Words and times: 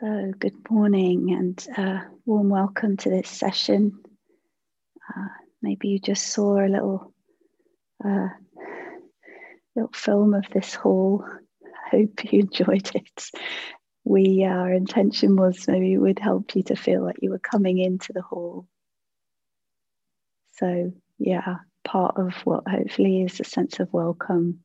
So, 0.00 0.32
good 0.36 0.68
morning 0.68 1.30
and 1.30 1.66
uh, 1.78 2.00
warm 2.26 2.48
welcome 2.48 2.96
to 2.96 3.10
this 3.10 3.28
session. 3.28 4.02
Uh, 5.08 5.28
maybe 5.62 5.86
you 5.86 6.00
just 6.00 6.26
saw 6.26 6.58
a 6.58 6.66
little 6.66 7.14
uh, 8.04 8.26
little 9.76 9.92
film 9.94 10.34
of 10.34 10.46
this 10.52 10.74
hall. 10.74 11.24
I 11.64 11.90
hope 11.90 12.32
you 12.32 12.40
enjoyed 12.40 12.90
it. 12.92 13.30
We 14.02 14.44
our 14.44 14.72
intention 14.72 15.36
was 15.36 15.68
maybe 15.68 15.92
it 15.92 15.98
would 15.98 16.18
help 16.18 16.56
you 16.56 16.64
to 16.64 16.74
feel 16.74 17.04
like 17.04 17.18
you 17.22 17.30
were 17.30 17.38
coming 17.38 17.78
into 17.78 18.12
the 18.12 18.22
hall. 18.22 18.66
So 20.54 20.92
yeah, 21.20 21.58
part 21.84 22.16
of 22.16 22.34
what 22.44 22.66
hopefully 22.66 23.22
is 23.22 23.38
a 23.38 23.44
sense 23.44 23.78
of 23.78 23.92
welcome 23.92 24.64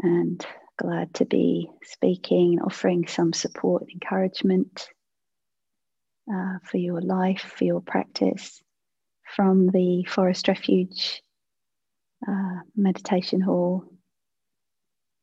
and 0.00 0.44
glad 0.76 1.14
to 1.14 1.24
be 1.24 1.70
speaking, 1.82 2.54
and 2.54 2.62
offering 2.62 3.06
some 3.06 3.32
support, 3.32 3.82
and 3.82 3.90
encouragement 3.92 4.88
uh, 6.32 6.58
for 6.64 6.78
your 6.78 7.00
life, 7.00 7.52
for 7.56 7.64
your 7.64 7.80
practice 7.80 8.62
from 9.34 9.68
the 9.68 10.04
Forest 10.04 10.48
Refuge 10.48 11.22
uh, 12.26 12.60
Meditation 12.76 13.40
Hall 13.40 13.84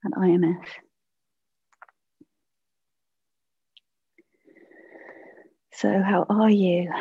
at 0.05 0.11
IMS. 0.11 0.65
So, 5.73 5.89
how 6.01 6.25
are 6.29 6.49
you? 6.49 6.91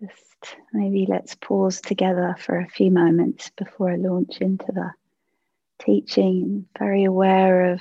Just 0.00 0.56
maybe 0.72 1.06
let's 1.08 1.34
pause 1.36 1.80
together 1.80 2.36
for 2.38 2.58
a 2.58 2.68
few 2.68 2.90
moments 2.90 3.50
before 3.56 3.90
I 3.90 3.96
launch 3.96 4.38
into 4.40 4.66
the 4.66 4.90
teaching, 5.84 6.66
very 6.78 7.04
aware 7.04 7.72
of 7.72 7.80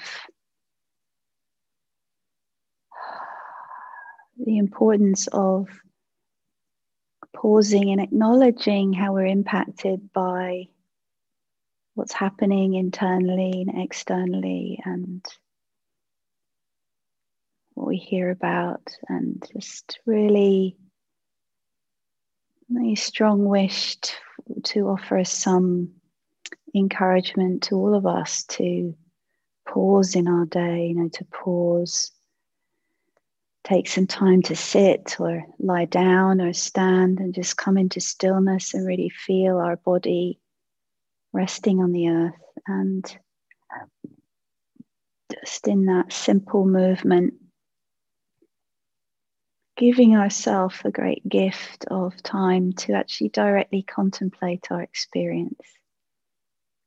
the 4.37 4.57
importance 4.57 5.27
of 5.27 5.67
pausing 7.33 7.91
and 7.91 8.01
acknowledging 8.01 8.93
how 8.93 9.13
we're 9.13 9.25
impacted 9.25 10.11
by 10.13 10.67
what's 11.95 12.13
happening 12.13 12.73
internally 12.73 13.65
and 13.67 13.83
externally 13.83 14.79
and 14.85 15.23
what 17.73 17.87
we 17.87 17.97
hear 17.97 18.29
about 18.29 18.81
and 19.07 19.47
just 19.53 19.99
really 20.05 20.75
a 22.79 22.95
strong 22.95 23.45
wish 23.45 23.97
to, 23.97 24.13
to 24.63 24.87
offer 24.87 25.17
us 25.17 25.31
some 25.31 25.91
encouragement 26.75 27.63
to 27.63 27.75
all 27.75 27.95
of 27.95 28.05
us 28.05 28.43
to 28.45 28.95
pause 29.67 30.15
in 30.15 30.27
our 30.27 30.45
day, 30.45 30.87
you 30.87 30.95
know, 30.95 31.09
to 31.09 31.25
pause, 31.25 32.11
take 33.63 33.87
some 33.87 34.07
time 34.07 34.41
to 34.43 34.55
sit 34.55 35.17
or 35.19 35.43
lie 35.59 35.85
down 35.85 36.41
or 36.41 36.53
stand 36.53 37.19
and 37.19 37.33
just 37.33 37.57
come 37.57 37.77
into 37.77 37.99
stillness 37.99 38.73
and 38.73 38.85
really 38.85 39.09
feel 39.09 39.57
our 39.57 39.77
body 39.77 40.39
resting 41.33 41.79
on 41.79 41.91
the 41.91 42.09
earth. 42.09 42.33
And 42.67 43.17
just 45.31 45.67
in 45.67 45.85
that 45.85 46.11
simple 46.11 46.65
movement 46.65 47.35
giving 49.77 50.15
ourselves 50.15 50.75
a 50.83 50.91
great 50.91 51.27
gift 51.27 51.85
of 51.89 52.21
time 52.21 52.71
to 52.73 52.93
actually 52.93 53.29
directly 53.29 53.81
contemplate 53.81 54.67
our 54.69 54.81
experience 54.81 55.57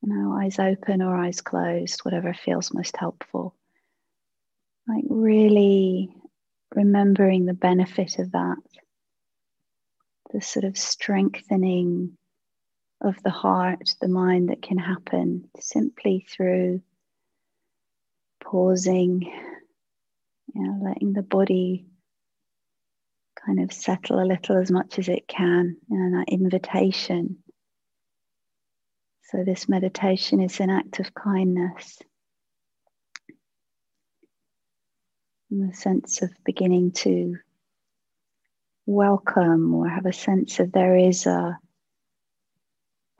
you 0.04 0.12
know, 0.12 0.32
eyes 0.34 0.58
open 0.58 1.00
or 1.00 1.16
eyes 1.16 1.40
closed, 1.40 2.00
whatever 2.04 2.34
feels 2.34 2.74
most 2.74 2.96
helpful. 2.96 3.54
Like 4.86 5.04
really 5.08 6.14
remembering 6.74 7.46
the 7.46 7.54
benefit 7.54 8.18
of 8.18 8.32
that, 8.32 8.56
the 10.32 10.42
sort 10.42 10.64
of 10.64 10.76
strengthening 10.76 12.18
of 13.00 13.22
the 13.22 13.30
heart, 13.30 13.94
the 14.00 14.08
mind 14.08 14.50
that 14.50 14.60
can 14.60 14.76
happen 14.76 15.48
simply 15.58 16.26
through 16.28 16.82
pausing, 18.42 19.22
you 20.54 20.62
know, 20.62 20.80
letting 20.86 21.14
the 21.14 21.22
body 21.22 21.86
kind 23.46 23.60
of 23.60 23.72
settle 23.72 24.22
a 24.22 24.26
little 24.26 24.58
as 24.58 24.70
much 24.70 24.98
as 24.98 25.08
it 25.08 25.26
can, 25.28 25.76
and 25.88 25.98
you 25.98 25.98
know, 25.98 26.18
that 26.18 26.28
invitation 26.28 27.38
so, 29.30 29.42
this 29.42 29.68
meditation 29.68 30.40
is 30.40 30.60
an 30.60 30.68
act 30.68 31.00
of 31.00 31.14
kindness. 31.14 31.98
And 35.50 35.70
the 35.70 35.74
sense 35.74 36.20
of 36.20 36.30
beginning 36.44 36.92
to 36.92 37.36
welcome 38.86 39.72
or 39.74 39.88
have 39.88 40.04
a 40.04 40.12
sense 40.12 40.60
of 40.60 40.72
there 40.72 40.96
is 40.96 41.24
a 41.26 41.58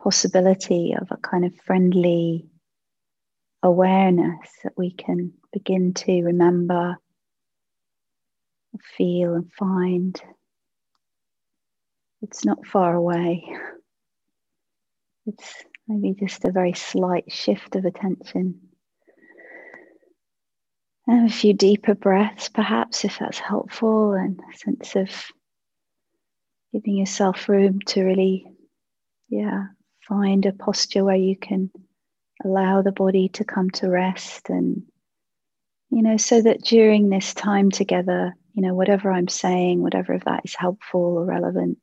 possibility 0.03 0.95
of 1.01 1.09
a 1.11 1.17
kind 1.17 1.47
of 1.47 1.55
friendly 1.65 2.51
awareness 3.63 4.51
that 4.63 4.75
we 4.77 4.91
can 4.91 5.33
begin 5.55 5.95
to 5.95 6.23
remember, 6.23 6.99
feel, 8.97 9.35
and 9.35 9.51
find. 9.53 10.21
It's 12.21 12.45
not 12.45 12.67
far 12.67 12.95
away. 12.95 13.49
It's 15.27 15.65
Maybe 15.87 16.15
just 16.19 16.45
a 16.45 16.53
very 16.53 16.73
slight 16.73 17.31
shift 17.31 17.77
of 17.77 17.85
attention. 17.85 18.61
And 21.07 21.29
a 21.29 21.33
few 21.33 21.53
deeper 21.53 21.95
breaths, 21.95 22.49
perhaps, 22.49 23.05
if 23.05 23.19
that's 23.19 23.39
helpful, 23.39 24.13
and 24.15 24.41
a 24.41 24.57
sense 24.57 24.97
of 24.97 25.11
giving 26.73 26.97
yourself 26.97 27.49
room 27.49 27.81
to 27.89 28.03
really, 28.03 28.47
yeah, 29.29 29.65
find 30.09 30.47
a 30.47 30.53
posture 30.53 31.05
where 31.05 31.17
you 31.17 31.37
can 31.37 31.71
allow 32.43 32.83
the 32.83 32.93
body 32.93 33.29
to 33.29 33.45
come 33.45 33.71
to 33.71 33.89
rest 33.89 34.51
and 34.51 34.83
you 35.91 36.03
know 36.03 36.17
so 36.17 36.43
that 36.43 36.63
during 36.63 37.09
this 37.09 37.33
time 37.35 37.71
together 37.71 38.35
you 38.53 38.63
know 38.63 38.75
whatever 38.75 39.11
i'm 39.11 39.29
saying 39.29 39.81
whatever 39.81 40.15
of 40.15 40.25
that 40.25 40.43
is 40.45 40.55
helpful 40.55 41.19
or 41.19 41.25
relevant 41.25 41.79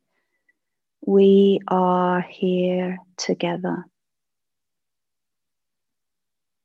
we 1.06 1.60
are 1.68 2.20
here 2.20 2.98
together 3.16 3.84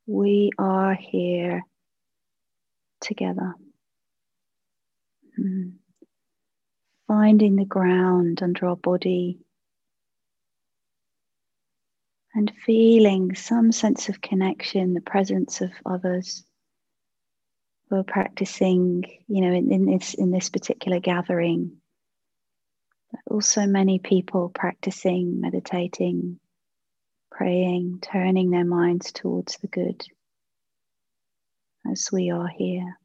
we 0.08 0.52
are 0.58 0.96
here 0.96 1.64
together. 3.02 3.54
Mm. 5.40 5.74
Finding 7.08 7.56
the 7.56 7.66
ground 7.66 8.42
under 8.42 8.68
our 8.68 8.76
body 8.76 9.40
and 12.34 12.52
feeling 12.66 13.36
some 13.36 13.72
sense 13.72 14.10
of 14.10 14.22
connection, 14.22 14.94
the 14.94 15.02
presence 15.02 15.62
of 15.62 15.72
others 15.86 16.44
who 17.90 17.98
are 17.98 18.04
practicing, 18.04 19.04
you 19.28 19.42
know, 19.42 19.54
in, 19.54 19.72
in 19.72 19.86
this 19.86 20.14
in 20.14 20.32
this 20.32 20.50
particular 20.50 21.00
gathering. 21.00 21.78
But 23.12 23.22
also 23.34 23.66
many 23.66 24.00
people 24.00 24.50
practicing, 24.50 25.40
meditating, 25.40 26.40
praying, 27.38 28.00
turning 28.02 28.50
their 28.50 28.66
minds 28.66 29.12
towards 29.12 29.58
the 29.58 29.68
good 29.68 30.04
as 31.92 32.10
we 32.12 32.32
are 32.32 32.48
here. 32.48 32.98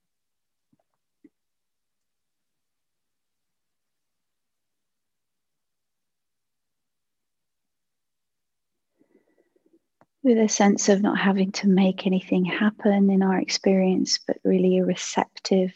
With 10.23 10.39
a 10.39 10.49
sense 10.49 10.89
of 10.89 11.03
not 11.03 11.19
having 11.19 11.53
to 11.53 11.69
make 11.69 12.07
anything 12.07 12.47
happen 12.47 13.11
in 13.11 13.23
our 13.23 13.39
experience, 13.39 14.19
but 14.27 14.39
really 14.45 14.79
a 14.79 14.85
receptive 14.85 15.75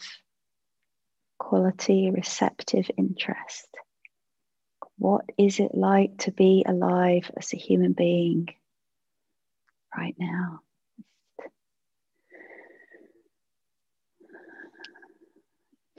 quality, 1.38 2.08
a 2.08 2.12
receptive 2.12 2.90
interest. 2.96 3.66
What 4.98 5.24
is 5.36 5.60
it 5.60 5.74
like 5.74 6.18
to 6.18 6.32
be 6.32 6.64
alive 6.66 7.30
as 7.36 7.52
a 7.52 7.58
human 7.58 7.92
being 7.92 8.48
right 9.96 10.14
now? 10.18 10.60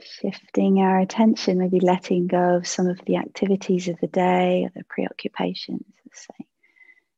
Shifting 0.00 0.78
our 0.80 0.98
attention, 0.98 1.58
maybe 1.58 1.80
letting 1.80 2.26
go 2.26 2.56
of 2.56 2.66
some 2.66 2.88
of 2.88 3.00
the 3.06 3.16
activities 3.16 3.88
of 3.88 3.98
the 4.00 4.06
day 4.08 4.64
or 4.64 4.70
the 4.74 4.84
preoccupations, 4.84 5.84
say. 6.12 6.46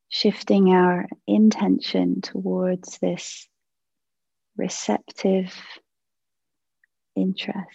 Shifting 0.08 0.74
our 0.74 1.06
intention 1.26 2.20
towards 2.20 2.98
this 2.98 3.48
receptive 4.56 5.54
interest. 7.16 7.68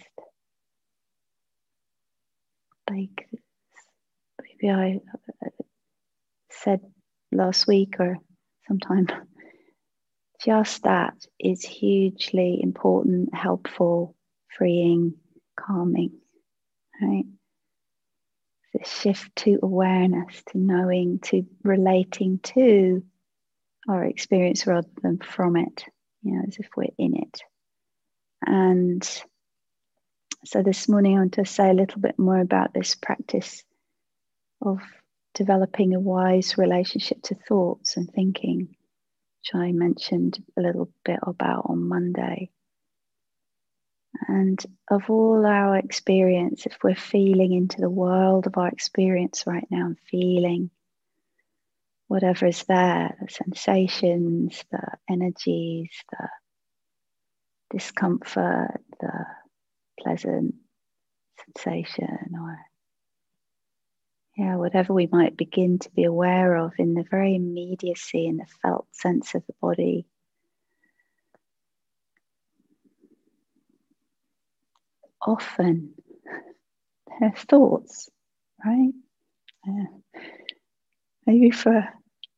Like 2.90 3.28
maybe 4.66 5.02
I 5.44 5.46
uh, 5.46 5.50
said 6.50 6.82
last 7.32 7.68
week 7.68 7.96
or 8.00 8.18
sometime 8.68 9.08
just 10.46 10.84
that 10.84 11.14
is 11.40 11.64
hugely 11.64 12.60
important, 12.62 13.34
helpful, 13.34 14.16
freeing, 14.58 15.16
calming, 15.60 16.12
right? 17.02 17.26
The 18.74 18.86
shift 18.86 19.36
to 19.38 19.60
awareness, 19.64 20.44
to 20.52 20.58
knowing, 20.58 21.20
to 21.26 21.46
relating 21.64 22.40
to 22.40 23.04
our 23.88 24.04
experience 24.04 24.68
rather 24.68 24.90
than 25.02 25.20
from 25.20 25.56
it, 25.56 25.86
you 26.24 26.34
know, 26.34 26.44
as 26.48 26.58
if 26.58 26.68
we're 26.76 26.88
in 26.98 27.16
it. 27.16 27.42
And 28.46 29.08
so 30.44 30.62
this 30.62 30.90
morning 30.90 31.16
I 31.16 31.20
want 31.20 31.34
to 31.34 31.46
say 31.46 31.70
a 31.70 31.74
little 31.74 32.02
bit 32.02 32.20
more 32.20 32.40
about 32.40 32.74
this 32.74 32.96
practice 32.96 33.64
of 34.66 34.80
developing 35.34 35.94
a 35.94 36.00
wise 36.00 36.58
relationship 36.58 37.22
to 37.24 37.36
thoughts 37.36 37.98
and 37.98 38.10
thinking, 38.12 38.76
which 39.42 39.54
I 39.54 39.72
mentioned 39.72 40.44
a 40.58 40.62
little 40.62 40.90
bit 41.04 41.20
about 41.22 41.66
on 41.70 41.88
Monday. 41.88 42.50
And 44.28 44.64
of 44.90 45.10
all 45.10 45.46
our 45.46 45.78
experience, 45.78 46.66
if 46.66 46.78
we're 46.84 46.96
feeling 46.96 47.54
into 47.54 47.82
the 47.82 47.90
world 47.90 48.48
of 48.48 48.58
our 48.58 48.70
experience 48.70 49.44
right 49.46 49.68
now 49.70 49.88
and 49.88 50.00
feeling 50.10 50.70
whatever 52.08 52.46
is 52.46 52.64
there 52.64 53.16
the 53.20 53.30
sensations, 53.30 54.64
the 54.72 54.88
energies, 55.10 55.90
the 56.12 56.30
discomfort, 57.72 58.82
the 59.02 59.26
pleasant 60.00 60.56
sensation, 61.46 62.36
or 62.40 62.58
yeah, 64.38 64.58
whatever 64.58 64.94
we 64.94 65.08
might 65.08 65.38
begin 65.38 65.80
to 65.80 65.90
be 65.92 66.04
aware 66.04 66.56
of 66.58 66.74
in 66.78 66.94
the 66.94 67.06
very 67.10 67.36
immediacy 67.36 68.28
and 68.28 68.40
the 68.40 68.46
felt 68.62 68.86
sense 68.92 69.34
of 69.34 69.46
the 69.48 69.54
body. 69.62 70.06
Often 75.22 75.94
there 77.20 77.30
are 77.30 77.36
thoughts, 77.36 78.10
right? 78.64 78.94
Yeah. 79.66 79.86
Maybe 81.26 81.52
for 81.52 81.88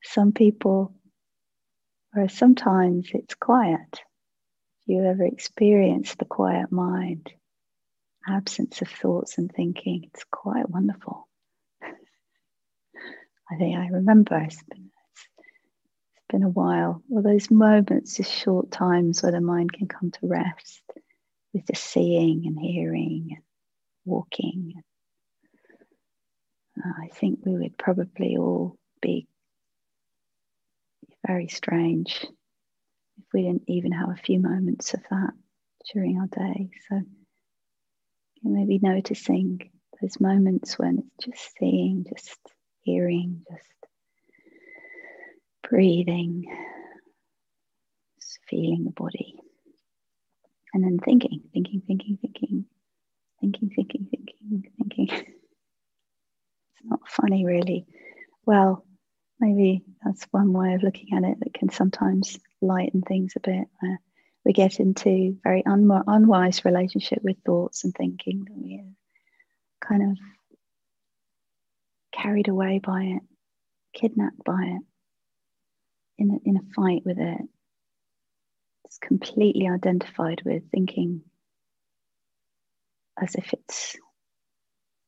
some 0.04 0.32
people, 0.32 0.94
or 2.16 2.30
sometimes 2.30 3.10
it's 3.14 3.36
quiet. 3.36 4.02
You 4.86 5.04
ever 5.04 5.26
experience 5.26 6.16
the 6.16 6.26
quiet 6.26 6.72
mind, 6.72 7.30
absence 8.26 8.82
of 8.82 8.88
thoughts 8.88 9.38
and 9.38 9.52
thinking? 9.52 10.10
It's 10.14 10.24
quite 10.32 10.70
wonderful. 10.70 11.27
I 13.50 13.56
think 13.56 13.78
I 13.78 13.88
remember 13.88 14.38
it's 14.38 14.62
been, 14.64 14.92
it's 16.16 16.26
been 16.30 16.44
a 16.44 16.50
while. 16.50 17.02
Well, 17.08 17.24
those 17.24 17.50
moments, 17.50 18.18
just 18.18 18.32
short 18.32 18.72
times 18.72 19.24
where 19.24 19.32
the 19.32 19.42
mind 19.42 19.72
can 19.72 19.88
come 19.88 20.12
to 20.12 20.20
rest 20.28 20.84
with 21.54 21.66
just 21.68 21.86
seeing 21.86 22.46
and 22.46 22.60
hearing 22.60 23.30
and 23.32 23.44
walking. 24.06 24.74
Uh, 26.78 26.92
I 27.04 27.08
think 27.08 27.40
we 27.46 27.54
would 27.58 27.78
probably 27.78 28.36
all 28.38 28.78
be 29.02 29.28
very 31.26 31.48
strange 31.48 32.26
if 33.18 33.26
we 33.34 33.44
didn't 33.44 33.64
even 33.68 33.92
have 33.94 34.10
a 34.10 34.16
few 34.16 34.40
moments 34.40 34.94
of 34.94 35.02
that 35.10 35.32
during 35.94 36.20
our 36.20 36.28
day. 36.28 36.70
So 36.90 37.02
maybe 38.44 38.80
noticing 38.82 39.72
those 40.02 40.20
moments 40.20 40.78
when 40.78 41.00
it's 41.18 41.26
just 41.26 41.58
seeing, 41.58 42.06
just 42.08 42.38
hearing, 42.88 43.44
just 43.52 43.68
breathing, 45.70 46.46
just 48.18 48.40
feeling 48.50 48.86
the 48.86 48.92
body. 48.92 49.36
And 50.74 50.84
then 50.84 51.00
thinking, 51.04 51.42
thinking, 51.54 51.82
thinking, 51.86 52.18
thinking, 52.22 52.66
thinking, 53.42 53.70
thinking, 53.76 54.08
thinking, 54.10 54.72
thinking. 54.78 55.08
it's 55.10 56.86
not 56.86 57.02
funny, 57.10 57.46
really. 57.46 57.86
Well, 58.46 58.86
maybe 59.38 59.84
that's 60.06 60.24
one 60.32 60.54
way 60.54 60.76
of 60.76 60.84
looking 60.84 61.10
at 61.14 61.24
it 61.24 61.40
that 61.42 61.54
can 61.54 61.70
sometimes 61.70 62.40
lighten 62.62 63.02
things 63.02 63.34
a 63.36 63.42
bit. 63.42 63.68
We 64.46 64.54
get 64.54 64.80
into 64.80 65.38
very 65.44 65.66
un- 65.66 66.04
unwise 66.08 66.64
relationship 66.64 67.20
with 67.22 67.36
thoughts 67.46 67.84
and 67.84 67.94
thinking 67.94 68.46
that 68.46 68.56
we 68.56 68.82
kind 69.82 70.12
of 70.12 70.18
carried 72.22 72.48
away 72.48 72.80
by 72.80 73.04
it, 73.04 73.22
kidnapped 73.94 74.44
by 74.44 74.64
it, 74.64 74.82
in 76.18 76.32
a, 76.32 76.50
in 76.50 76.58
a 76.58 76.74
fight 76.76 77.04
with 77.06 77.20
it. 77.20 77.42
It's 78.86 78.98
completely 79.00 79.68
identified 79.68 80.42
with 80.46 80.64
thinking 80.72 81.22
as 83.22 83.36
if 83.36 83.54
it's 83.54 83.96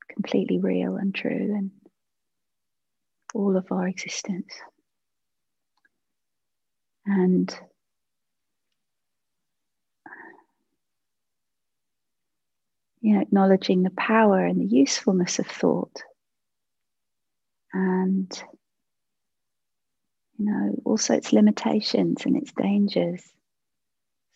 completely 0.10 0.60
real 0.60 0.98
and 0.98 1.14
true 1.14 1.56
and 1.56 1.72
all 3.34 3.56
of 3.56 3.72
our 3.72 3.88
existence. 3.88 4.54
And 7.06 7.54
you 13.02 13.16
know, 13.16 13.22
acknowledging 13.22 13.84
the 13.84 13.92
power 13.92 14.46
and 14.46 14.60
the 14.60 14.66
usefulness 14.66 15.40
of 15.40 15.48
thought 15.48 16.04
and 17.74 18.44
you 20.38 20.46
know 20.46 20.76
also 20.86 21.14
its 21.14 21.34
limitations 21.34 22.26
and 22.26 22.36
its 22.38 22.52
dangers 22.54 23.24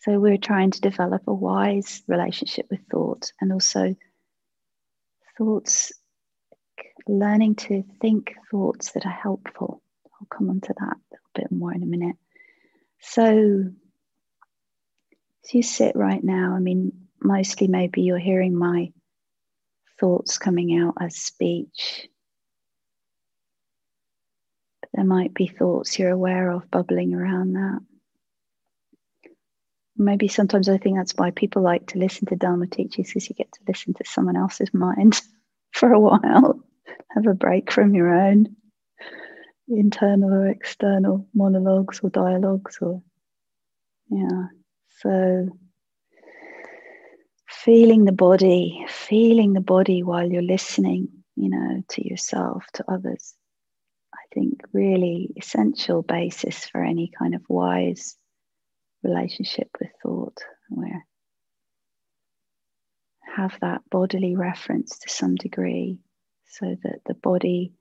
so 0.00 0.18
we're 0.20 0.36
trying 0.36 0.70
to 0.70 0.80
develop 0.80 1.22
a 1.26 1.34
wise 1.34 2.02
relationship 2.06 2.66
with 2.70 2.80
thought 2.90 3.32
and 3.40 3.52
also 3.52 3.96
thoughts 5.38 5.92
learning 7.08 7.54
to 7.54 7.82
think 8.00 8.34
thoughts 8.50 8.92
that 8.92 9.04
are 9.04 9.12
helpful. 9.12 9.82
I'll 10.20 10.26
come 10.26 10.50
on 10.50 10.60
to 10.60 10.74
that 10.78 10.96
a 10.96 11.10
little 11.10 11.30
bit 11.34 11.52
more 11.52 11.72
in 11.72 11.82
a 11.82 11.86
minute. 11.86 12.16
So 13.00 13.64
as 15.44 15.54
you 15.54 15.62
sit 15.62 15.94
right 15.94 16.22
now 16.22 16.54
i 16.56 16.58
mean 16.58 16.92
mostly 17.20 17.68
maybe 17.68 18.02
you're 18.02 18.18
hearing 18.18 18.56
my 18.56 18.92
thoughts 20.00 20.38
coming 20.38 20.78
out 20.78 20.94
as 21.00 21.16
speech 21.16 22.08
there 24.94 25.04
might 25.04 25.34
be 25.34 25.48
thoughts 25.48 25.98
you're 25.98 26.10
aware 26.10 26.50
of 26.50 26.70
bubbling 26.70 27.14
around 27.14 27.54
that. 27.54 27.80
Maybe 29.96 30.28
sometimes 30.28 30.68
I 30.68 30.78
think 30.78 30.96
that's 30.96 31.14
why 31.16 31.32
people 31.32 31.62
like 31.62 31.88
to 31.88 31.98
listen 31.98 32.26
to 32.26 32.36
Dharma 32.36 32.68
teachers 32.68 33.08
because 33.08 33.28
you 33.28 33.34
get 33.34 33.50
to 33.52 33.60
listen 33.66 33.94
to 33.94 34.04
someone 34.04 34.36
else's 34.36 34.72
mind 34.72 35.20
for 35.72 35.92
a 35.92 36.00
while, 36.00 36.60
have 37.10 37.26
a 37.26 37.34
break 37.34 37.72
from 37.72 37.94
your 37.94 38.14
own 38.14 38.54
internal 39.68 40.32
or 40.32 40.46
external 40.46 41.26
monologues 41.34 42.00
or 42.02 42.10
dialogues 42.10 42.78
or 42.80 43.02
yeah. 44.10 44.46
So 45.00 45.48
feeling 47.48 48.04
the 48.04 48.12
body, 48.12 48.84
feeling 48.88 49.54
the 49.54 49.60
body 49.60 50.04
while 50.04 50.30
you're 50.30 50.42
listening, 50.42 51.08
you 51.34 51.48
know, 51.48 51.82
to 51.88 52.08
yourself, 52.08 52.64
to 52.74 52.84
others 52.86 53.34
think, 54.34 54.60
really 54.72 55.32
essential 55.36 56.02
basis 56.02 56.66
for 56.66 56.82
any 56.82 57.10
kind 57.16 57.34
of 57.34 57.42
wise 57.48 58.16
relationship 59.02 59.68
with 59.80 59.90
thought, 60.02 60.38
where 60.68 61.06
have 63.34 63.58
that 63.60 63.82
bodily 63.90 64.36
reference 64.36 64.98
to 65.00 65.08
some 65.08 65.34
degree 65.34 65.98
so 66.46 66.76
that 66.84 67.00
the 67.06 67.14
body 67.14 67.72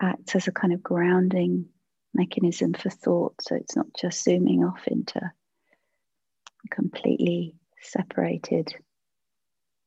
acts 0.00 0.36
as 0.36 0.46
a 0.46 0.52
kind 0.52 0.72
of 0.72 0.82
grounding 0.82 1.66
mechanism 2.14 2.72
for 2.72 2.90
thought. 2.90 3.34
So 3.40 3.56
it's 3.56 3.76
not 3.76 3.86
just 3.98 4.22
zooming 4.22 4.64
off 4.64 4.86
into 4.86 5.18
a 5.18 6.68
completely 6.70 7.54
separated 7.80 8.74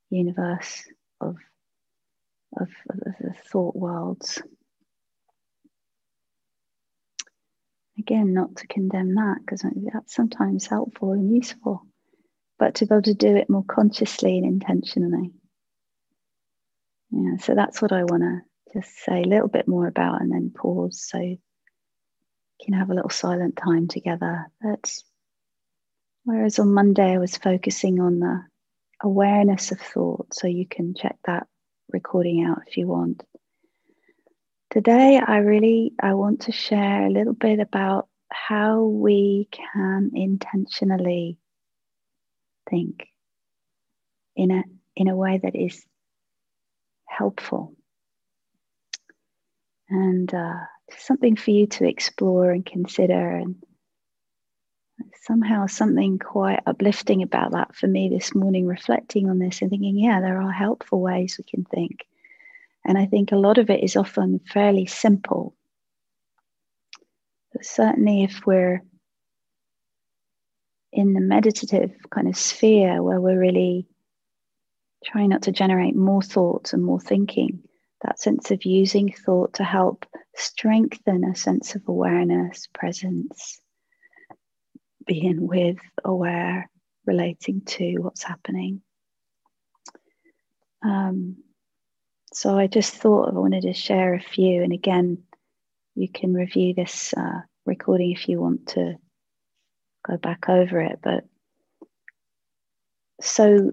universe 0.09 0.83
of, 1.21 1.37
of, 2.57 2.67
of 2.89 3.15
the 3.21 3.33
thought 3.51 3.75
worlds. 3.75 4.41
Again, 7.99 8.33
not 8.33 8.55
to 8.57 8.67
condemn 8.67 9.15
that 9.15 9.39
because 9.41 9.65
that's 9.93 10.15
sometimes 10.15 10.65
helpful 10.65 11.11
and 11.11 11.35
useful, 11.35 11.85
but 12.57 12.75
to 12.75 12.85
be 12.85 12.95
able 12.95 13.01
to 13.03 13.13
do 13.13 13.35
it 13.35 13.49
more 13.49 13.65
consciously 13.65 14.37
and 14.37 14.45
intentionally. 14.45 15.31
Yeah, 17.11 17.37
so 17.37 17.55
that's 17.55 17.81
what 17.81 17.91
I 17.91 18.03
want 18.03 18.23
to 18.23 18.39
just 18.73 18.97
say 18.99 19.23
a 19.23 19.27
little 19.27 19.49
bit 19.49 19.67
more 19.67 19.87
about 19.87 20.21
and 20.21 20.31
then 20.31 20.53
pause 20.55 21.03
so 21.09 21.19
you 21.19 21.39
can 22.63 22.73
have 22.73 22.89
a 22.89 22.93
little 22.93 23.09
silent 23.09 23.57
time 23.57 23.87
together. 23.87 24.49
That's 24.61 25.03
whereas 26.23 26.57
on 26.59 26.73
Monday 26.73 27.13
I 27.13 27.17
was 27.17 27.35
focusing 27.35 27.99
on 27.99 28.19
the 28.19 28.43
awareness 29.03 29.71
of 29.71 29.81
thought, 29.81 30.33
so 30.33 30.47
you 30.47 30.67
can 30.67 30.93
check 30.93 31.17
that 31.25 31.47
recording 31.91 32.45
out 32.45 32.59
if 32.67 32.77
you 32.77 32.87
want. 32.87 33.23
Today, 34.71 35.19
I 35.25 35.37
really 35.37 35.93
I 36.01 36.13
want 36.13 36.41
to 36.41 36.51
share 36.51 37.07
a 37.07 37.09
little 37.09 37.33
bit 37.33 37.59
about 37.59 38.07
how 38.31 38.83
we 38.83 39.47
can 39.51 40.11
intentionally 40.13 41.39
think 42.69 43.07
in 44.35 44.51
a 44.51 44.63
in 44.95 45.07
a 45.07 45.15
way 45.15 45.39
that 45.41 45.55
is 45.55 45.83
helpful. 47.07 47.73
And 49.89 50.31
uh, 50.31 50.59
something 50.97 51.35
for 51.35 51.49
you 51.49 51.65
to 51.65 51.87
explore 51.87 52.51
and 52.51 52.63
consider 52.63 53.37
and 53.37 53.55
somehow 55.23 55.65
something 55.65 56.19
quite 56.19 56.59
uplifting 56.67 57.23
about 57.23 57.53
that 57.53 57.75
for 57.75 57.87
me 57.87 58.09
this 58.09 58.35
morning 58.35 58.67
reflecting 58.67 59.29
on 59.29 59.39
this 59.39 59.61
and 59.61 59.69
thinking 59.69 59.97
yeah 59.97 60.19
there 60.19 60.41
are 60.41 60.51
helpful 60.51 61.01
ways 61.01 61.37
we 61.37 61.43
can 61.49 61.63
think 61.63 62.05
and 62.85 62.97
i 62.97 63.05
think 63.05 63.31
a 63.31 63.37
lot 63.37 63.57
of 63.57 63.69
it 63.69 63.83
is 63.83 63.95
often 63.95 64.39
fairly 64.51 64.85
simple 64.85 65.55
but 67.53 67.65
certainly 67.65 68.23
if 68.23 68.41
we're 68.45 68.81
in 70.91 71.13
the 71.13 71.21
meditative 71.21 71.91
kind 72.09 72.27
of 72.27 72.35
sphere 72.35 73.01
where 73.03 73.21
we're 73.21 73.39
really 73.39 73.87
trying 75.05 75.29
not 75.29 75.43
to 75.43 75.51
generate 75.51 75.95
more 75.95 76.21
thoughts 76.21 76.73
and 76.73 76.83
more 76.83 76.99
thinking 76.99 77.61
that 78.01 78.19
sense 78.19 78.51
of 78.51 78.65
using 78.65 79.11
thought 79.11 79.53
to 79.53 79.63
help 79.63 80.05
strengthen 80.35 81.23
a 81.23 81.35
sense 81.35 81.75
of 81.75 81.81
awareness 81.87 82.67
presence 82.73 83.59
being 85.05 85.47
with, 85.47 85.79
aware, 86.05 86.69
relating 87.05 87.61
to 87.61 87.97
what's 87.97 88.23
happening. 88.23 88.81
Um, 90.83 91.37
so 92.33 92.57
I 92.57 92.67
just 92.67 92.93
thought 92.93 93.29
I 93.29 93.39
wanted 93.39 93.63
to 93.63 93.73
share 93.73 94.13
a 94.13 94.21
few, 94.21 94.63
and 94.63 94.73
again, 94.73 95.23
you 95.95 96.07
can 96.09 96.33
review 96.33 96.73
this 96.73 97.13
uh, 97.15 97.41
recording 97.65 98.11
if 98.11 98.29
you 98.29 98.39
want 98.39 98.67
to 98.67 98.95
go 100.07 100.17
back 100.17 100.47
over 100.47 100.79
it. 100.81 100.99
But 101.01 101.25
so 103.21 103.71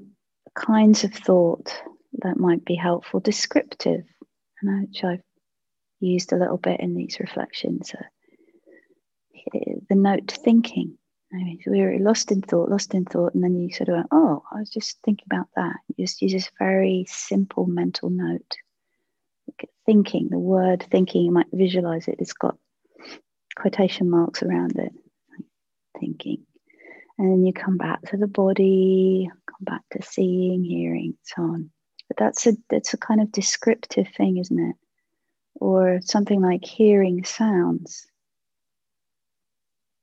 kinds 0.55 1.05
of 1.05 1.13
thought 1.13 1.73
that 2.23 2.39
might 2.39 2.65
be 2.65 2.75
helpful, 2.75 3.21
descriptive, 3.21 4.05
and 4.63 4.89
which 4.89 5.05
I've 5.05 5.23
used 6.01 6.33
a 6.33 6.37
little 6.37 6.57
bit 6.57 6.81
in 6.81 6.95
these 6.95 7.21
reflections. 7.21 7.93
Uh, 7.95 8.05
the 9.89 9.95
note 9.95 10.31
thinking 10.31 10.99
I 11.33 11.37
mean, 11.37 11.61
we 11.67 11.81
were 11.81 11.99
lost 11.99 12.31
in 12.31 12.41
thought, 12.41 12.71
lost 12.71 12.95
in 12.95 13.05
thought, 13.05 13.35
and 13.35 13.43
then 13.43 13.57
you 13.57 13.73
sort 13.73 13.89
of 13.89 13.97
went, 13.97 14.09
"Oh, 14.13 14.43
I 14.53 14.61
was 14.61 14.71
just 14.71 14.99
thinking 15.03 15.27
about 15.27 15.49
that." 15.57 15.77
You 15.89 16.07
just 16.07 16.23
use 16.23 16.33
this 16.33 16.51
very 16.59 17.05
simple 17.09 17.67
mental 17.67 18.11
note. 18.11 18.57
Thinking, 19.85 20.29
the 20.31 20.39
word 20.39 20.83
thinking, 20.91 21.25
you 21.25 21.33
might 21.33 21.47
visualize 21.53 22.09
it. 22.09 22.17
It's 22.19 22.33
got 22.33 22.59
quotation 23.57 24.11
marks 24.11 24.43
around 24.43 24.79
it. 24.79 24.93
Thinking, 25.99 26.47
and 27.19 27.31
then 27.31 27.45
you 27.45 27.53
come 27.53 27.77
back 27.77 28.03
to 28.03 28.17
the 28.17 28.27
body, 28.27 29.29
come 29.47 29.65
back 29.65 29.83
to 29.93 30.03
seeing, 30.03 30.63
hearing, 30.65 31.17
so 31.23 31.43
on. 31.43 31.71
But 32.09 32.19
that's 32.19 32.47
a 32.47 32.57
that's 32.71 32.95
a 32.95 32.99
kind 32.99 33.21
of 33.21 33.33
descriptive 33.33 34.09
thing, 34.17 34.37
isn't 34.37 34.59
it? 34.59 34.77
Or 35.55 36.01
something 36.03 36.41
like 36.41 36.65
hearing 36.65 37.25
sounds, 37.25 38.07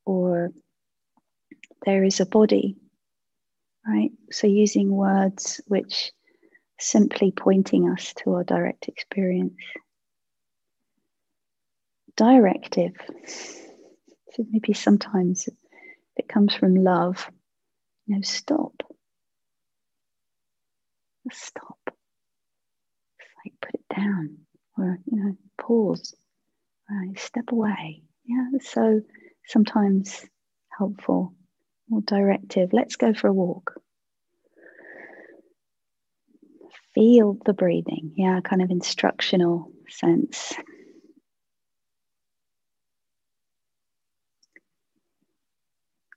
or 0.06 0.52
there 1.86 2.04
is 2.04 2.20
a 2.20 2.26
body, 2.26 2.78
right? 3.86 4.12
So 4.32 4.48
using 4.48 4.92
words 4.92 5.62
which 5.68 6.12
simply 6.80 7.32
pointing 7.32 7.90
us 7.90 8.14
to 8.18 8.34
our 8.34 8.44
direct 8.44 8.88
experience. 8.88 9.56
Directive. 12.16 12.94
So 13.28 14.46
maybe 14.50 14.74
sometimes 14.74 15.50
it 16.16 16.28
comes 16.28 16.54
from 16.54 16.76
love. 16.76 17.30
You 18.06 18.16
know, 18.16 18.22
stop. 18.22 18.74
Stop. 21.32 21.80
It's 23.20 23.30
like 23.46 23.54
put 23.62 23.76
it 23.76 23.96
down 23.96 24.38
or, 24.78 25.00
you 25.06 25.24
know, 25.24 25.38
pause. 25.58 26.14
Right, 26.90 27.18
step 27.18 27.52
away. 27.52 28.04
Yeah, 28.26 28.60
so 28.62 29.02
sometimes 29.48 30.26
helpful 30.78 31.34
more 31.90 32.02
directive. 32.02 32.74
Let's 32.74 32.96
go 32.96 33.14
for 33.14 33.28
a 33.28 33.34
walk. 33.34 33.80
Feel 36.96 37.38
the 37.46 37.54
breathing. 37.54 38.14
Yeah, 38.16 38.40
kind 38.42 38.62
of 38.62 38.70
instructional 38.70 39.72
sense. 39.90 40.54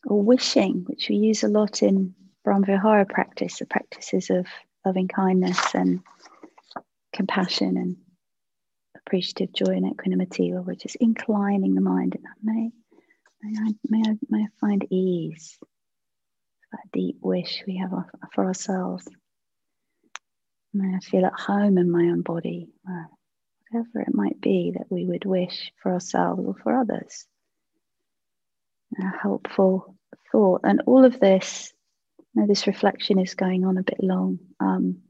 Or 0.04 0.22
wishing, 0.22 0.84
which 0.86 1.08
we 1.08 1.16
use 1.16 1.42
a 1.42 1.48
lot 1.48 1.82
in 1.82 2.14
Brahmavihara 2.46 3.08
practice, 3.08 3.58
the 3.58 3.66
practices 3.66 4.30
of 4.30 4.46
loving 4.84 5.08
kindness 5.08 5.74
and 5.74 6.00
compassion 7.12 7.76
and 7.76 7.96
appreciative 8.96 9.52
joy 9.52 9.72
and 9.72 9.86
equanimity, 9.86 10.52
where 10.52 10.62
we're 10.62 10.74
just 10.74 10.96
inclining 10.96 11.74
the 11.74 11.80
mind 11.80 12.14
in 12.14 12.22
that 12.22 12.36
way. 12.42 12.70
May 13.46 13.58
I, 13.60 13.74
may 13.88 14.02
I, 14.10 14.18
may 14.28 14.42
I 14.42 14.48
find 14.60 14.84
ease, 14.90 15.56
that 16.72 16.80
deep 16.92 17.18
wish 17.20 17.62
we 17.64 17.76
have 17.76 17.92
for 18.34 18.44
ourselves. 18.44 19.06
May 20.74 20.96
I 20.96 20.98
feel 20.98 21.24
at 21.24 21.38
home 21.38 21.78
in 21.78 21.88
my 21.88 22.06
own 22.06 22.22
body, 22.22 22.66
whatever 23.70 24.00
it 24.00 24.12
might 24.12 24.40
be 24.40 24.72
that 24.76 24.90
we 24.90 25.06
would 25.06 25.24
wish 25.24 25.70
for 25.80 25.92
ourselves 25.92 26.42
or 26.44 26.56
for 26.60 26.76
others. 26.76 27.24
A 29.00 29.16
helpful 29.22 29.96
thought. 30.32 30.62
And 30.64 30.82
all 30.86 31.04
of 31.04 31.20
this, 31.20 31.72
you 32.18 32.42
know, 32.42 32.48
this 32.48 32.66
reflection 32.66 33.20
is 33.20 33.36
going 33.36 33.64
on 33.64 33.78
a 33.78 33.84
bit 33.84 34.02
long. 34.02 34.40
Um, 34.58 35.02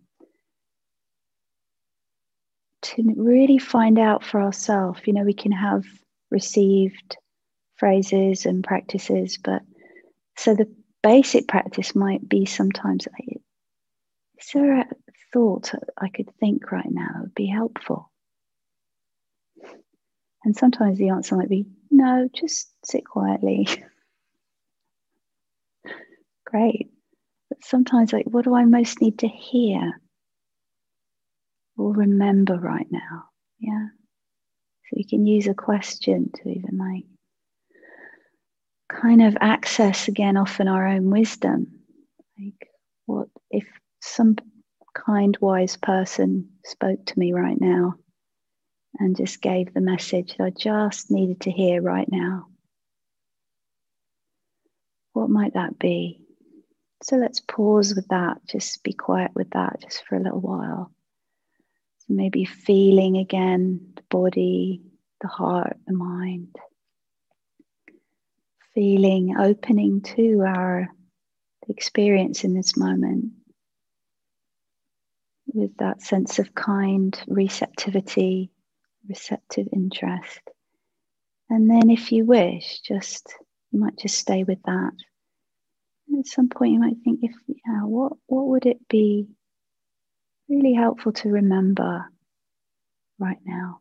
to 2.82 3.14
really 3.16 3.58
find 3.58 3.98
out 3.98 4.24
for 4.24 4.42
ourselves, 4.42 5.00
you 5.06 5.14
know, 5.14 5.24
we 5.24 5.32
can 5.32 5.52
have 5.52 5.84
received 6.30 7.16
phrases 7.76 8.46
and 8.46 8.64
practices. 8.64 9.38
But 9.42 9.62
so 10.36 10.54
the 10.54 10.72
basic 11.02 11.48
practice 11.48 11.94
might 11.94 12.28
be 12.28 12.46
sometimes 12.46 13.06
is 14.38 14.50
there 14.52 14.80
a 14.80 14.86
thought 15.32 15.72
I 15.96 16.08
could 16.08 16.30
think 16.38 16.70
right 16.70 16.88
now 16.88 17.08
that 17.12 17.22
would 17.22 17.34
be 17.34 17.46
helpful? 17.46 18.10
And 20.44 20.56
sometimes 20.56 20.98
the 20.98 21.08
answer 21.08 21.36
might 21.36 21.48
be 21.48 21.66
no, 21.90 22.28
just 22.32 22.70
sit 22.84 23.04
quietly. 23.04 23.66
Great. 26.46 26.90
But 27.48 27.64
sometimes, 27.64 28.12
like, 28.12 28.26
what 28.26 28.44
do 28.44 28.54
I 28.54 28.64
most 28.64 29.00
need 29.00 29.20
to 29.20 29.28
hear 29.28 30.00
or 31.76 31.92
remember 31.92 32.58
right 32.58 32.86
now? 32.90 33.24
Yeah. 33.58 33.88
So 34.84 34.96
you 34.96 35.04
can 35.08 35.26
use 35.26 35.46
a 35.46 35.54
question 35.54 36.30
to 36.34 36.48
even 36.48 36.78
like 36.78 37.04
kind 38.88 39.22
of 39.22 39.36
access 39.40 40.08
again 40.08 40.36
often 40.36 40.68
our 40.68 40.86
own 40.86 41.10
wisdom. 41.10 41.80
Like, 42.38 42.68
what 43.06 43.28
if 43.50 43.64
some 44.00 44.36
kind, 44.94 45.36
wise 45.40 45.76
person 45.76 46.50
spoke 46.64 47.04
to 47.06 47.18
me 47.18 47.32
right 47.32 47.60
now 47.60 47.94
and 48.98 49.16
just 49.16 49.40
gave 49.42 49.72
the 49.72 49.80
message 49.80 50.36
that 50.36 50.44
I 50.44 50.50
just 50.50 51.10
needed 51.10 51.42
to 51.42 51.50
hear 51.50 51.82
right 51.82 52.10
now? 52.10 52.48
What 55.12 55.30
might 55.30 55.54
that 55.54 55.78
be? 55.78 56.20
So 57.02 57.16
let's 57.16 57.40
pause 57.40 57.94
with 57.94 58.08
that, 58.08 58.38
just 58.46 58.82
be 58.82 58.92
quiet 58.92 59.32
with 59.34 59.50
that 59.50 59.80
just 59.82 60.04
for 60.04 60.16
a 60.16 60.22
little 60.22 60.40
while. 60.40 60.90
So 62.00 62.14
maybe 62.14 62.44
feeling 62.44 63.16
again 63.16 63.92
the 63.96 64.02
body, 64.08 64.82
the 65.20 65.28
heart, 65.28 65.76
the 65.86 65.94
mind 65.94 66.56
feeling 68.76 69.34
opening 69.38 70.02
to 70.02 70.44
our 70.46 70.86
experience 71.66 72.44
in 72.44 72.54
this 72.54 72.76
moment 72.76 73.32
with 75.46 75.74
that 75.78 76.02
sense 76.02 76.38
of 76.38 76.54
kind 76.54 77.18
receptivity, 77.26 78.50
receptive 79.08 79.66
interest. 79.72 80.40
And 81.48 81.70
then, 81.70 81.90
if 81.90 82.12
you 82.12 82.26
wish, 82.26 82.80
just 82.80 83.32
you 83.70 83.80
might 83.80 83.96
just 83.98 84.18
stay 84.18 84.44
with 84.44 84.62
that. 84.64 84.92
And 86.08 86.18
at 86.18 86.26
some 86.26 86.50
point, 86.50 86.74
you 86.74 86.80
might 86.80 86.98
think, 87.02 87.20
if 87.22 87.32
yeah, 87.48 87.82
what 87.84 88.12
what 88.26 88.46
would 88.48 88.66
it 88.66 88.86
be 88.88 89.26
really 90.50 90.74
helpful 90.74 91.12
to 91.12 91.30
remember 91.30 92.04
right 93.18 93.38
now? 93.42 93.80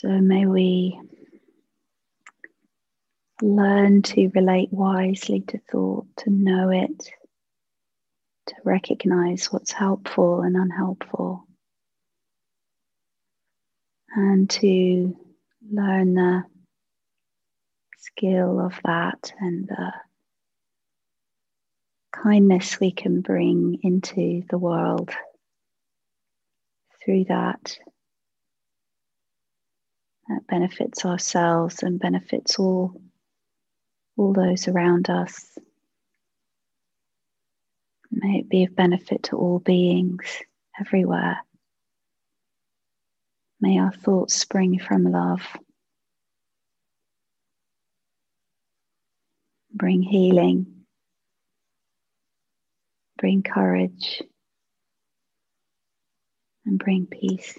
So 0.00 0.08
may 0.08 0.46
we 0.46 0.98
learn 3.42 4.00
to 4.00 4.30
relate 4.34 4.72
wisely 4.72 5.42
to 5.48 5.58
thought, 5.70 6.06
to 6.20 6.30
know 6.30 6.70
it, 6.70 6.98
to 8.46 8.54
recognize 8.64 9.52
what's 9.52 9.72
helpful 9.72 10.40
and 10.40 10.56
unhelpful, 10.56 11.46
and 14.16 14.48
to 14.48 15.14
learn 15.70 16.14
the 16.14 16.44
skill 17.98 18.58
of 18.58 18.80
that 18.86 19.34
and 19.38 19.68
the 19.68 19.92
kindness 22.10 22.80
we 22.80 22.90
can 22.90 23.20
bring 23.20 23.80
into 23.82 24.44
the 24.48 24.56
world 24.56 25.10
through 27.04 27.24
that 27.24 27.76
that 30.30 30.46
benefits 30.46 31.04
ourselves 31.04 31.82
and 31.82 31.98
benefits 31.98 32.58
all 32.58 33.00
all 34.16 34.32
those 34.32 34.68
around 34.68 35.10
us. 35.10 35.58
May 38.10 38.40
it 38.40 38.48
be 38.48 38.64
of 38.64 38.76
benefit 38.76 39.24
to 39.24 39.36
all 39.36 39.58
beings 39.58 40.24
everywhere. 40.78 41.38
May 43.60 43.78
our 43.78 43.92
thoughts 43.92 44.34
spring 44.34 44.78
from 44.78 45.04
love. 45.04 45.42
Bring 49.72 50.02
healing. 50.02 50.66
Bring 53.18 53.42
courage. 53.42 54.22
And 56.66 56.78
bring 56.78 57.06
peace. 57.06 57.58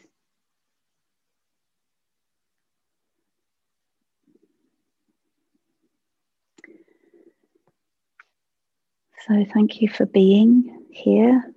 So, 9.27 9.45
thank 9.53 9.81
you 9.81 9.87
for 9.87 10.07
being 10.07 10.85
here. 10.89 11.53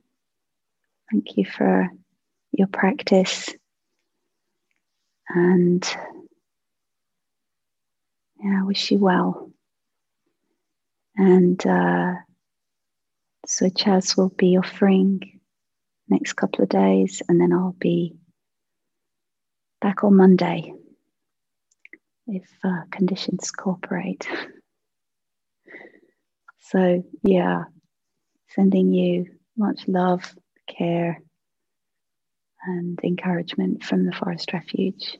Thank 1.10 1.36
you 1.36 1.46
for 1.46 1.88
your 2.52 2.66
practice. 2.66 3.48
And 5.30 5.82
yeah, 8.42 8.60
I 8.60 8.64
wish 8.64 8.90
you 8.90 8.98
well. 8.98 9.50
And 11.16 11.64
uh, 11.66 12.14
so, 13.46 13.70
Chas 13.70 14.16
will 14.16 14.30
be 14.30 14.58
offering 14.58 15.40
next 16.08 16.34
couple 16.34 16.64
of 16.64 16.68
days, 16.68 17.22
and 17.28 17.40
then 17.40 17.52
I'll 17.52 17.76
be 17.78 18.14
back 19.80 20.04
on 20.04 20.16
Monday 20.16 20.74
if 22.26 22.46
uh, 22.62 22.82
conditions 22.90 23.50
cooperate. 23.50 24.28
so, 26.64 27.04
yeah, 27.22 27.64
sending 28.48 28.92
you 28.92 29.26
much 29.56 29.86
love, 29.86 30.34
care, 30.68 31.20
and 32.66 32.98
encouragement 33.04 33.84
from 33.84 34.06
the 34.06 34.12
Forest 34.12 34.52
Refuge. 34.52 35.18